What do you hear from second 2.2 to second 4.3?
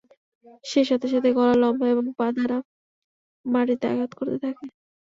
দ্বারা মাটিতে আঘাত